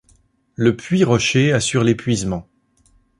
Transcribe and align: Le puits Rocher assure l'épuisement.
Le 0.55 0.75
puits 0.75 1.03
Rocher 1.03 1.53
assure 1.53 1.83
l'épuisement. 1.83 2.47